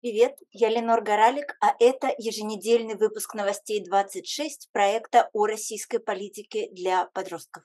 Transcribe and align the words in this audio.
Привет, 0.00 0.38
я 0.52 0.68
Ленор 0.68 1.02
Горалик, 1.02 1.56
а 1.60 1.74
это 1.80 2.14
еженедельный 2.18 2.94
выпуск 2.94 3.34
новостей 3.34 3.84
26 3.84 4.70
проекта 4.70 5.28
о 5.32 5.46
российской 5.46 5.98
политике 5.98 6.68
для 6.70 7.06
подростков. 7.06 7.64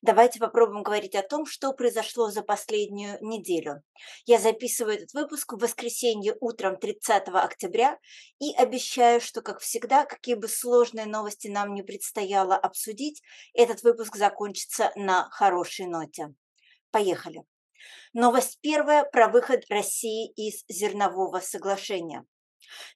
Давайте 0.00 0.38
попробуем 0.38 0.82
говорить 0.82 1.14
о 1.14 1.22
том, 1.22 1.44
что 1.44 1.74
произошло 1.74 2.30
за 2.30 2.40
последнюю 2.40 3.18
неделю. 3.20 3.82
Я 4.24 4.38
записываю 4.38 4.96
этот 4.96 5.12
выпуск 5.12 5.52
в 5.52 5.58
воскресенье 5.58 6.38
утром 6.40 6.78
30 6.78 7.28
октября 7.28 7.98
и 8.40 8.50
обещаю, 8.54 9.20
что, 9.20 9.42
как 9.42 9.60
всегда, 9.60 10.06
какие 10.06 10.36
бы 10.36 10.48
сложные 10.48 11.04
новости 11.04 11.48
нам 11.48 11.74
не 11.74 11.82
предстояло 11.82 12.56
обсудить, 12.56 13.20
этот 13.52 13.82
выпуск 13.82 14.16
закончится 14.16 14.90
на 14.96 15.28
хорошей 15.32 15.84
ноте. 15.84 16.32
Поехали. 16.90 17.44
Новость 18.12 18.58
первая 18.60 19.04
про 19.04 19.28
выход 19.28 19.64
России 19.68 20.30
из 20.32 20.64
зернового 20.68 21.40
соглашения. 21.40 22.24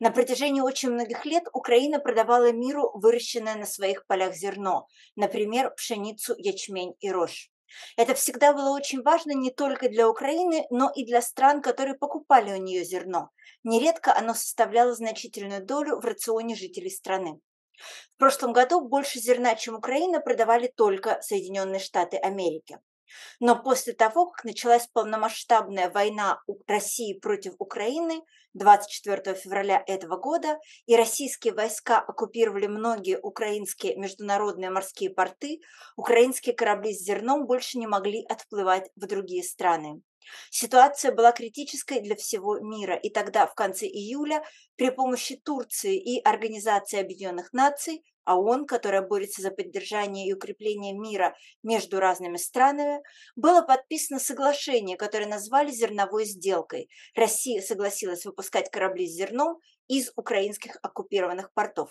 На 0.01 0.11
протяжении 0.11 0.61
очень 0.61 0.91
многих 0.91 1.25
лет 1.25 1.45
Украина 1.53 1.99
продавала 1.99 2.53
миру 2.53 2.91
выращенное 2.95 3.55
на 3.55 3.67
своих 3.67 4.07
полях 4.07 4.35
зерно, 4.35 4.87
например, 5.17 5.73
пшеницу, 5.75 6.35
ячмень 6.37 6.95
и 7.01 7.11
рожь. 7.11 7.51
Это 7.97 8.15
всегда 8.15 8.53
было 8.53 8.71
очень 8.71 9.03
важно 9.03 9.33
не 9.33 9.51
только 9.51 9.89
для 9.89 10.09
Украины, 10.09 10.67
но 10.71 10.91
и 10.95 11.05
для 11.05 11.23
стран, 11.23 11.63
которые 11.63 11.95
покупали 11.95 12.53
у 12.53 12.57
нее 12.57 12.85
зерно. 12.85 13.31
Нередко 13.65 14.15
оно 14.15 14.35
составляло 14.35 14.95
значительную 14.95 15.65
долю 15.65 15.99
в 15.99 16.05
рационе 16.05 16.55
жителей 16.55 16.91
страны. 16.91 17.41
В 18.15 18.19
прошлом 18.19 18.53
году 18.53 18.81
больше 18.87 19.19
зерна, 19.19 19.55
чем 19.55 19.77
Украина, 19.77 20.21
продавали 20.21 20.69
только 20.69 21.21
Соединенные 21.23 21.81
Штаты 21.81 22.17
Америки. 22.19 22.79
Но 23.41 23.61
после 23.61 23.93
того, 23.93 24.27
как 24.27 24.45
началась 24.45 24.87
полномасштабная 24.87 25.91
война 25.91 26.41
России 26.67 27.19
против 27.19 27.55
Украины 27.59 28.23
24 28.55 29.35
февраля 29.35 29.83
этого 29.87 30.17
года, 30.17 30.59
и 30.87 30.97
российские 30.97 31.55
войска 31.55 31.99
оккупировали 31.99 32.67
многие 32.67 33.19
украинские 33.19 33.97
международные 33.97 34.71
морские 34.71 35.11
порты, 35.11 35.61
украинские 35.97 36.55
корабли 36.55 36.93
с 36.93 37.03
зерном 37.03 37.47
больше 37.47 37.79
не 37.79 37.87
могли 37.87 38.25
отплывать 38.25 38.91
в 38.97 39.07
другие 39.07 39.43
страны. 39.43 40.03
Ситуация 40.51 41.13
была 41.13 41.33
критической 41.33 42.01
для 42.01 42.15
всего 42.17 42.59
мира, 42.61 42.95
и 42.95 43.11
тогда, 43.11 43.47
в 43.47 43.55
конце 43.55 43.87
июля, 43.87 44.45
при 44.77 44.91
помощи 44.91 45.37
Турции 45.37 45.97
и 45.97 46.21
Организации 46.23 47.01
Объединенных 47.01 47.53
Наций, 47.53 48.05
ООН, 48.27 48.67
которая 48.67 49.03
борется 49.03 49.43
за 49.43 49.51
поддержание 49.51 50.29
и 50.29 50.33
укрепление 50.33 50.93
мира 50.93 51.37
между 51.63 51.99
разными 52.01 52.37
странами, 52.37 53.03
было 53.37 53.63
подписано 53.63 54.21
соглашение, 54.21 54.97
которое 54.97 55.27
назвали 55.27 55.71
зерновой 55.71 56.25
сделкой. 56.25 56.89
Россия 57.15 57.61
согласилась 57.61 58.25
выпускать 58.25 58.71
корабли 58.71 59.07
с 59.07 59.13
зерном 59.13 59.59
из 59.89 60.13
украинских 60.17 60.77
оккупированных 60.83 61.53
портов. 61.53 61.91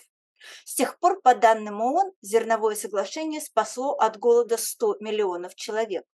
С 0.64 0.74
тех 0.74 0.98
пор, 0.98 1.20
по 1.22 1.34
данным 1.34 1.80
ООН, 1.80 2.12
зерновое 2.20 2.74
соглашение 2.74 3.40
спасло 3.40 3.92
от 3.92 4.18
голода 4.18 4.56
100 4.56 4.96
миллионов 5.00 5.54
человек. 5.54 6.04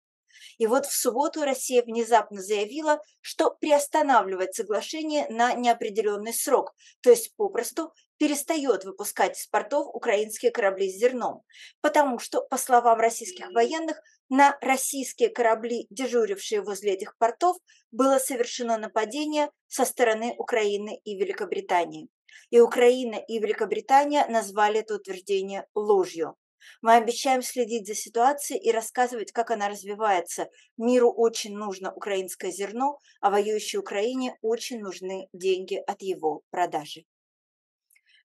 И 0.57 0.67
вот 0.67 0.85
в 0.85 0.93
субботу 0.93 1.43
Россия 1.43 1.83
внезапно 1.83 2.41
заявила, 2.41 3.01
что 3.21 3.51
приостанавливает 3.51 4.53
соглашение 4.53 5.27
на 5.29 5.53
неопределенный 5.53 6.33
срок, 6.33 6.73
то 7.01 7.09
есть 7.09 7.35
попросту 7.35 7.93
перестает 8.17 8.83
выпускать 8.83 9.39
из 9.39 9.47
портов 9.47 9.87
украинские 9.93 10.51
корабли 10.51 10.91
с 10.91 10.97
зерном, 10.97 11.41
потому 11.81 12.19
что, 12.19 12.41
по 12.41 12.57
словам 12.57 12.99
российских 12.99 13.49
военных, 13.51 13.99
на 14.27 14.57
российские 14.61 15.29
корабли, 15.29 15.87
дежурившие 15.89 16.61
возле 16.61 16.93
этих 16.93 17.17
портов, 17.17 17.57
было 17.91 18.19
совершено 18.19 18.77
нападение 18.77 19.49
со 19.67 19.85
стороны 19.85 20.35
Украины 20.37 20.99
и 21.03 21.17
Великобритании. 21.17 22.09
И 22.51 22.59
Украина 22.59 23.15
и 23.15 23.39
Великобритания 23.39 24.25
назвали 24.27 24.81
это 24.81 24.95
утверждение 24.95 25.65
ложью. 25.73 26.35
Мы 26.81 26.95
обещаем 26.95 27.41
следить 27.41 27.87
за 27.87 27.95
ситуацией 27.95 28.59
и 28.59 28.71
рассказывать, 28.71 29.31
как 29.31 29.51
она 29.51 29.69
развивается. 29.69 30.49
Миру 30.77 31.11
очень 31.11 31.55
нужно 31.55 31.93
украинское 31.93 32.51
зерно, 32.51 32.99
а 33.21 33.29
воюющей 33.29 33.79
Украине 33.79 34.37
очень 34.41 34.79
нужны 34.81 35.27
деньги 35.33 35.75
от 35.75 36.01
его 36.01 36.41
продажи. 36.49 37.05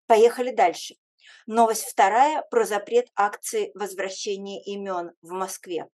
Поехали 0.07 0.51
дальше. 0.51 0.97
Новость 1.47 1.85
вторая 1.85 2.43
про 2.51 2.65
запрет 2.65 3.09
акции 3.17 3.71
возвращения 3.75 4.63
имен 4.63 5.13
в 5.23 5.31
Москве. 5.31 5.89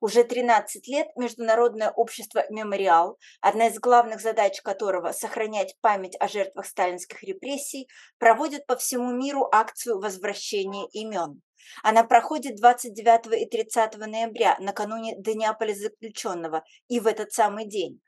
Уже 0.00 0.24
13 0.24 0.86
лет 0.88 1.08
Международное 1.16 1.90
общество 1.90 2.44
«Мемориал», 2.50 3.18
одна 3.40 3.68
из 3.68 3.78
главных 3.78 4.20
задач 4.20 4.60
которого– 4.62 5.12
сохранять 5.12 5.76
память 5.80 6.16
о 6.18 6.28
жертвах 6.28 6.66
сталинских 6.66 7.22
репрессий, 7.22 7.88
проводит 8.18 8.66
по 8.66 8.76
всему 8.76 9.12
миру 9.12 9.48
акцию 9.52 10.00
возвращения 10.00 10.88
имен. 10.88 11.42
Она 11.82 12.04
проходит 12.04 12.56
29 12.56 13.40
и 13.40 13.46
30 13.46 13.96
ноября, 13.98 14.56
накануне 14.60 15.16
Дня 15.16 15.56
заключенного, 15.58 16.64
и 16.88 17.00
в 17.00 17.06
этот 17.06 17.32
самый 17.32 17.66
день 17.66 18.00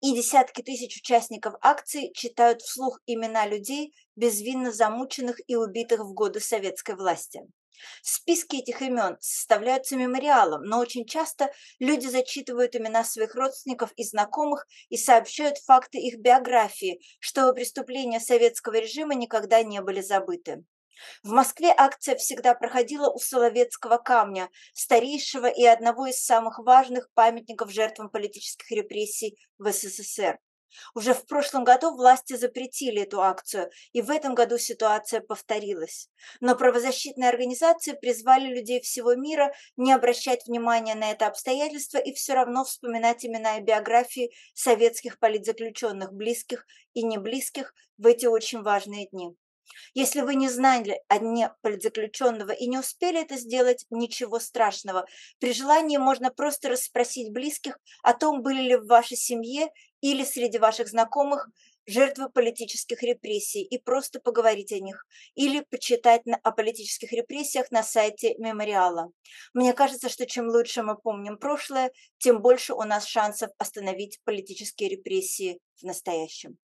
и 0.00 0.14
десятки 0.14 0.62
тысяч 0.62 0.96
участников 0.98 1.54
акции 1.60 2.12
читают 2.14 2.62
вслух 2.62 3.00
имена 3.06 3.46
людей, 3.46 3.92
безвинно 4.16 4.70
замученных 4.70 5.40
и 5.46 5.56
убитых 5.56 6.00
в 6.00 6.12
годы 6.14 6.40
советской 6.40 6.94
власти. 6.94 7.40
Списки 8.02 8.56
этих 8.56 8.82
имен 8.82 9.16
составляются 9.20 9.96
мемориалом, 9.96 10.62
но 10.62 10.80
очень 10.80 11.06
часто 11.06 11.52
люди 11.78 12.06
зачитывают 12.06 12.74
имена 12.74 13.04
своих 13.04 13.34
родственников 13.36 13.92
и 13.96 14.04
знакомых 14.04 14.66
и 14.88 14.96
сообщают 14.96 15.58
факты 15.58 15.98
их 15.98 16.18
биографии, 16.18 17.00
чтобы 17.20 17.54
преступления 17.54 18.18
советского 18.18 18.74
режима 18.74 19.14
никогда 19.14 19.62
не 19.62 19.80
были 19.80 20.00
забыты. 20.00 20.64
В 21.22 21.30
Москве 21.30 21.72
акция 21.76 22.16
всегда 22.16 22.54
проходила 22.54 23.10
у 23.10 23.18
Соловецкого 23.18 23.98
камня, 23.98 24.50
старейшего 24.74 25.46
и 25.46 25.64
одного 25.64 26.06
из 26.06 26.24
самых 26.24 26.58
важных 26.58 27.10
памятников 27.14 27.70
жертвам 27.70 28.10
политических 28.10 28.70
репрессий 28.70 29.38
в 29.58 29.70
СССР. 29.70 30.38
Уже 30.94 31.14
в 31.14 31.26
прошлом 31.26 31.64
году 31.64 31.94
власти 31.94 32.36
запретили 32.36 33.02
эту 33.02 33.22
акцию, 33.22 33.70
и 33.92 34.02
в 34.02 34.10
этом 34.10 34.34
году 34.34 34.58
ситуация 34.58 35.20
повторилась. 35.20 36.08
Но 36.40 36.56
правозащитные 36.56 37.28
организации 37.28 37.92
призвали 37.92 38.54
людей 38.54 38.80
всего 38.80 39.14
мира 39.14 39.52
не 39.76 39.92
обращать 39.92 40.46
внимания 40.46 40.94
на 40.94 41.10
это 41.10 41.26
обстоятельство 41.26 41.98
и 41.98 42.12
все 42.12 42.34
равно 42.34 42.64
вспоминать 42.64 43.24
имена 43.24 43.58
и 43.58 43.62
биографии 43.62 44.30
советских 44.54 45.18
политзаключенных, 45.18 46.12
близких 46.12 46.66
и 46.94 47.02
неблизких 47.02 47.74
в 47.96 48.06
эти 48.06 48.26
очень 48.26 48.62
важные 48.62 49.08
дни. 49.08 49.36
Если 49.94 50.20
вы 50.20 50.34
не 50.34 50.48
знали 50.48 51.00
о 51.08 51.18
дне 51.18 51.52
политзаключенного 51.62 52.52
и 52.52 52.66
не 52.66 52.78
успели 52.78 53.20
это 53.20 53.36
сделать, 53.36 53.86
ничего 53.90 54.38
страшного. 54.38 55.06
При 55.38 55.52
желании 55.52 55.96
можно 55.96 56.30
просто 56.30 56.68
расспросить 56.68 57.32
близких 57.32 57.78
о 58.02 58.14
том, 58.14 58.42
были 58.42 58.62
ли 58.62 58.76
в 58.76 58.86
вашей 58.86 59.16
семье 59.16 59.68
или 60.00 60.24
среди 60.24 60.58
ваших 60.58 60.88
знакомых 60.88 61.48
жертвы 61.88 62.28
политических 62.28 63.02
репрессий 63.02 63.62
и 63.62 63.78
просто 63.78 64.20
поговорить 64.20 64.72
о 64.72 64.78
них 64.78 65.06
или 65.34 65.64
почитать 65.70 66.22
о 66.42 66.52
политических 66.52 67.12
репрессиях 67.12 67.70
на 67.70 67.82
сайте 67.82 68.34
мемориала. 68.38 69.10
Мне 69.54 69.72
кажется, 69.72 70.10
что 70.10 70.26
чем 70.26 70.48
лучше 70.48 70.82
мы 70.82 70.96
помним 70.96 71.38
прошлое, 71.38 71.90
тем 72.18 72.42
больше 72.42 72.74
у 72.74 72.82
нас 72.82 73.06
шансов 73.06 73.50
остановить 73.56 74.20
политические 74.24 74.90
репрессии 74.90 75.60
в 75.80 75.84
настоящем. 75.84 76.58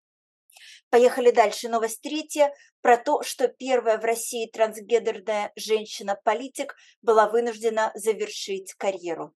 Поехали 0.89 1.31
дальше. 1.31 1.69
Новость 1.69 2.01
третья 2.01 2.53
про 2.81 2.97
то, 2.97 3.23
что 3.23 3.47
первая 3.47 3.97
в 3.97 4.03
России 4.03 4.49
трансгендерная 4.49 5.51
женщина-политик 5.55 6.75
была 7.01 7.29
вынуждена 7.29 7.91
завершить 7.95 8.73
карьеру. 8.73 9.33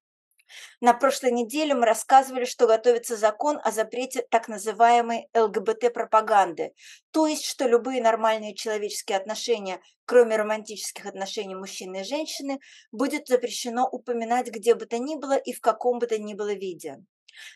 На 0.80 0.94
прошлой 0.94 1.32
неделе 1.32 1.74
мы 1.74 1.86
рассказывали, 1.86 2.44
что 2.44 2.66
готовится 2.66 3.16
закон 3.16 3.58
о 3.62 3.72
запрете 3.72 4.24
так 4.30 4.48
называемой 4.48 5.28
ЛГБТ-пропаганды, 5.34 6.72
то 7.10 7.26
есть, 7.26 7.44
что 7.44 7.66
любые 7.66 8.02
нормальные 8.02 8.54
человеческие 8.54 9.18
отношения, 9.18 9.80
кроме 10.04 10.36
романтических 10.36 11.06
отношений 11.06 11.54
мужчины 11.54 12.00
и 12.00 12.04
женщины, 12.04 12.60
будет 12.92 13.26
запрещено 13.26 13.88
упоминать 13.90 14.48
где 14.48 14.74
бы 14.74 14.86
то 14.86 14.98
ни 14.98 15.16
было 15.16 15.36
и 15.36 15.52
в 15.52 15.60
каком 15.60 15.98
бы 15.98 16.06
то 16.06 16.18
ни 16.18 16.34
было 16.34 16.54
виде. 16.54 16.98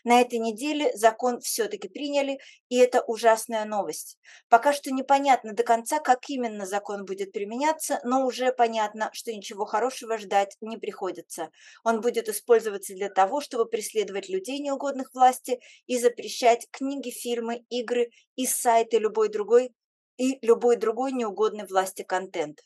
На 0.03 0.21
этой 0.21 0.39
неделе 0.39 0.91
закон 0.95 1.39
все-таки 1.39 1.87
приняли, 1.87 2.39
и 2.69 2.77
это 2.77 3.01
ужасная 3.01 3.65
новость. 3.65 4.17
Пока 4.49 4.73
что 4.73 4.91
непонятно 4.91 5.53
до 5.53 5.63
конца, 5.63 5.99
как 5.99 6.29
именно 6.29 6.65
закон 6.65 7.05
будет 7.05 7.31
применяться, 7.31 7.99
но 8.03 8.25
уже 8.25 8.51
понятно, 8.51 9.09
что 9.13 9.33
ничего 9.33 9.65
хорошего 9.65 10.17
ждать 10.17 10.57
не 10.61 10.77
приходится. 10.77 11.49
Он 11.83 12.01
будет 12.01 12.29
использоваться 12.29 12.93
для 12.93 13.09
того, 13.09 13.41
чтобы 13.41 13.65
преследовать 13.65 14.29
людей, 14.29 14.59
неугодных 14.59 15.13
власти, 15.13 15.59
и 15.87 15.97
запрещать 15.99 16.67
книги, 16.71 17.09
фильмы, 17.09 17.65
игры 17.69 18.11
и 18.35 18.45
сайты 18.45 18.97
любой 18.97 19.29
другой 19.29 19.73
и 20.17 20.37
любой 20.45 20.75
другой 20.75 21.11
неугодной 21.13 21.65
власти 21.65 22.03
контент. 22.03 22.61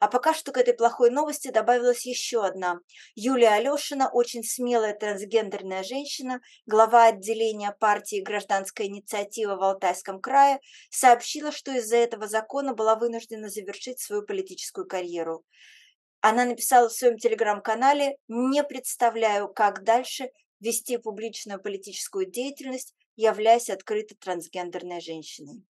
А 0.00 0.08
пока 0.08 0.34
что 0.34 0.52
к 0.52 0.58
этой 0.58 0.74
плохой 0.74 1.10
новости 1.10 1.48
добавилась 1.48 2.06
еще 2.06 2.44
одна. 2.44 2.80
Юлия 3.14 3.50
Алешина, 3.50 4.10
очень 4.10 4.42
смелая 4.42 4.94
трансгендерная 4.94 5.82
женщина, 5.82 6.40
глава 6.66 7.06
отделения 7.06 7.76
партии 7.78 8.20
«Гражданская 8.20 8.86
инициатива» 8.86 9.56
в 9.56 9.62
Алтайском 9.62 10.20
крае, 10.20 10.60
сообщила, 10.90 11.52
что 11.52 11.72
из-за 11.72 11.96
этого 11.96 12.26
закона 12.28 12.74
была 12.74 12.96
вынуждена 12.96 13.48
завершить 13.48 14.00
свою 14.00 14.22
политическую 14.22 14.86
карьеру. 14.86 15.44
Она 16.20 16.44
написала 16.44 16.88
в 16.88 16.92
своем 16.92 17.18
телеграм-канале 17.18 18.16
«Не 18.28 18.64
представляю, 18.64 19.48
как 19.48 19.84
дальше 19.84 20.30
вести 20.60 20.96
публичную 20.96 21.60
политическую 21.60 22.26
деятельность, 22.26 22.94
являясь 23.16 23.70
открыто 23.70 24.14
трансгендерной 24.16 25.00
женщиной. 25.00 25.64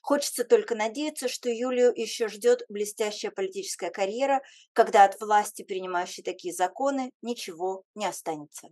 Хочется 0.00 0.44
только 0.44 0.74
надеяться, 0.74 1.28
что 1.28 1.50
Юлию 1.50 1.92
еще 1.94 2.28
ждет 2.28 2.64
блестящая 2.68 3.30
политическая 3.30 3.90
карьера, 3.90 4.42
когда 4.72 5.04
от 5.04 5.20
власти, 5.20 5.62
принимающей 5.62 6.22
такие 6.22 6.54
законы, 6.54 7.10
ничего 7.20 7.84
не 7.94 8.06
останется. 8.06 8.68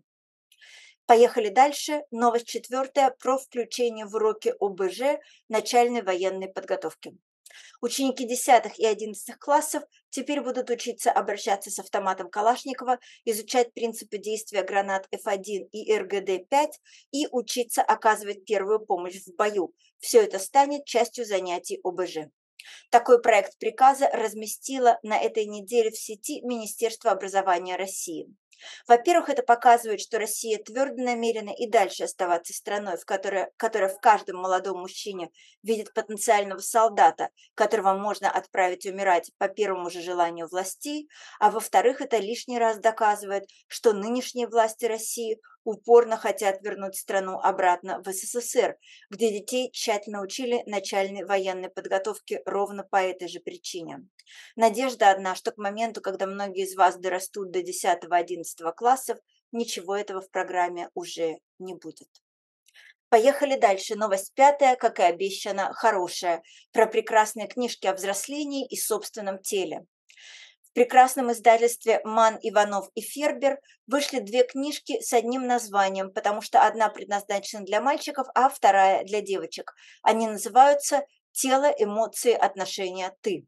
Поехали 1.07 1.49
дальше. 1.49 2.03
Новость 2.13 2.47
четвертая 2.47 3.11
про 3.11 3.37
включение 3.37 4.07
в 4.07 4.15
уроки 4.15 4.55
ОБЖ 4.61 5.21
начальной 5.49 6.03
военной 6.03 6.49
подготовки. 6.49 7.19
Ученики 7.81 8.27
10 8.27 8.79
и 8.79 8.87
11 8.87 9.37
классов 9.37 9.83
теперь 10.11 10.41
будут 10.41 10.71
учиться 10.71 11.11
обращаться 11.11 11.71
с 11.71 11.79
автоматом 11.79 12.29
Калашникова, 12.31 12.99
изучать 13.25 13.73
принципы 13.73 14.19
действия 14.19 14.63
гранат 14.63 15.09
F1 15.15 15.69
и 15.73 15.93
РГД-5 15.93 16.71
и 17.13 17.29
учиться 17.31 17.83
оказывать 17.83 18.45
первую 18.45 18.81
помощь 18.81 19.21
в 19.25 19.35
бою. 19.37 19.73
Все 19.99 20.23
это 20.23 20.39
станет 20.39 20.85
частью 20.85 21.25
занятий 21.25 21.81
ОБЖ. 21.83 22.31
Такой 22.91 23.21
проект 23.23 23.59
приказа 23.59 24.09
разместило 24.13 24.99
на 25.03 25.19
этой 25.19 25.47
неделе 25.47 25.91
в 25.91 25.97
сети 25.97 26.41
Министерство 26.43 27.11
образования 27.11 27.77
России. 27.77 28.29
Во-первых, 28.87 29.29
это 29.29 29.43
показывает, 29.43 30.01
что 30.01 30.19
Россия 30.19 30.59
твердо 30.59 31.03
намерена 31.03 31.51
и 31.51 31.69
дальше 31.69 32.05
оставаться 32.05 32.53
страной, 32.53 32.97
в 32.97 33.05
которой, 33.05 33.47
которая 33.57 33.89
в 33.89 34.01
каждом 34.01 34.39
молодом 34.39 34.81
мужчине 34.81 35.31
видит 35.63 35.93
потенциального 35.95 36.61
солдата, 36.61 37.31
которого 37.55 37.95
можно 37.95 38.31
отправить 38.31 38.87
умирать 38.87 39.31
по 39.39 39.49
первому 39.49 39.91
же 39.91 40.01
желанию 40.03 40.49
властей, 40.49 41.09
а 41.39 41.51
во-вторых, 41.51 42.01
это 42.01 42.19
лишний 42.19 42.59
раз 42.59 42.79
доказывает, 42.79 43.49
что 43.67 43.93
нынешние 43.93 44.47
власти 44.47 44.85
России 44.87 45.41
упорно 45.65 46.17
хотят 46.17 46.63
вернуть 46.63 46.97
страну 46.97 47.39
обратно 47.39 48.03
в 48.03 48.13
СССР, 48.13 48.77
где 49.11 49.31
детей 49.31 49.71
тщательно 49.71 50.23
учили 50.23 50.63
начальной 50.67 51.25
военной 51.25 51.69
подготовке 51.69 52.43
ровно 52.47 52.85
по 52.85 52.97
этой 52.97 53.29
же 53.29 53.41
причине. 53.41 54.07
Надежда 54.57 55.11
одна, 55.11 55.35
что 55.35 55.53
к 55.53 55.59
моменту, 55.59 56.01
когда 56.01 56.27
многие 56.27 56.65
из 56.65 56.77
вас 56.77 56.97
дорастут 56.97 57.51
до 57.51 57.61
10-11 57.61 58.73
классов, 58.77 59.19
ничего 59.53 59.97
этого 59.97 60.21
в 60.21 60.31
программе 60.31 60.89
уже 60.95 61.39
не 61.59 61.75
будет. 61.75 62.09
Поехали 63.09 63.57
дальше. 63.57 63.97
Новость 63.97 64.33
пятая, 64.35 64.77
как 64.77 65.01
и 65.01 65.03
обещано, 65.03 65.73
хорошая, 65.73 66.43
про 66.71 66.87
прекрасные 66.87 67.49
книжки 67.49 67.89
о 67.89 67.95
взрослении 67.95 68.67
и 68.67 68.77
собственном 68.77 69.41
теле. 69.41 69.85
В 70.71 70.75
прекрасном 70.75 71.33
издательстве 71.33 72.01
«Ман, 72.05 72.39
Иванов 72.43 72.91
и 72.95 73.01
Фербер» 73.01 73.59
вышли 73.89 74.21
две 74.21 74.45
книжки 74.45 75.01
с 75.01 75.13
одним 75.13 75.49
названием, 75.49 76.13
потому 76.13 76.43
что 76.43 76.65
одна 76.65 76.89
предназначена 76.89 77.65
для 77.65 77.81
мальчиков, 77.81 78.29
а 78.37 78.49
вторая 78.49 79.03
для 79.03 79.21
девочек. 79.21 79.75
Они 80.03 80.29
называются 80.29 81.05
«Тело, 81.33 81.67
эмоции, 81.77 82.33
отношения, 82.33 83.13
ты». 83.21 83.47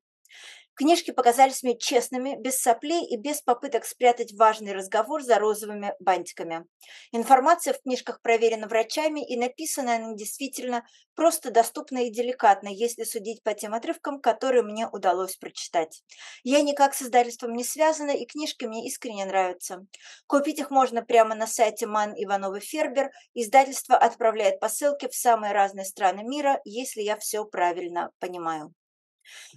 Книжки 0.83 1.13
показались 1.13 1.63
мне 1.63 1.79
честными, 1.79 2.35
без 2.35 2.61
соплей 2.61 3.07
и 3.07 3.17
без 3.17 3.41
попыток 3.41 3.85
спрятать 3.85 4.33
важный 4.33 4.73
разговор 4.73 5.23
за 5.23 5.39
розовыми 5.39 5.95
бантиками. 6.01 6.67
Информация 7.13 7.73
в 7.73 7.81
книжках 7.83 8.21
проверена 8.21 8.67
врачами 8.67 9.25
и 9.25 9.37
написана 9.37 9.95
она 9.95 10.15
действительно 10.15 10.85
просто 11.15 11.53
доступно 11.53 11.99
и 12.05 12.11
деликатно, 12.11 12.67
если 12.67 13.05
судить 13.05 13.45
по 13.45 13.55
тем 13.55 13.75
отрывкам, 13.75 14.21
которые 14.21 14.65
мне 14.65 14.89
удалось 14.89 15.37
прочитать. 15.37 16.03
Я 16.43 16.63
никак 16.63 16.95
с 16.95 17.03
издательством 17.03 17.53
не 17.53 17.63
связана, 17.63 18.11
и 18.11 18.27
книжки 18.27 18.65
мне 18.65 18.85
искренне 18.89 19.25
нравятся. 19.25 19.87
Купить 20.27 20.59
их 20.59 20.73
можно 20.73 21.03
прямо 21.03 21.37
на 21.37 21.47
сайте 21.47 21.87
Ман 21.87 22.13
Ивановы 22.17 22.59
Фербер. 22.59 23.13
Издательство 23.35 23.97
отправляет 23.97 24.59
посылки 24.59 25.07
в 25.07 25.15
самые 25.15 25.53
разные 25.53 25.85
страны 25.85 26.25
мира, 26.25 26.61
если 26.65 27.03
я 27.03 27.17
все 27.17 27.45
правильно 27.45 28.11
понимаю. 28.19 28.75